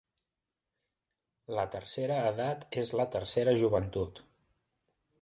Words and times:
La 1.59 1.67
tercera 1.77 2.19
edat 2.31 2.67
és 2.85 2.97
la 3.03 3.09
tercera 3.19 3.57
joventut. 3.63 4.27